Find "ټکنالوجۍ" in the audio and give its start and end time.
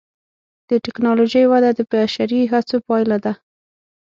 0.85-1.45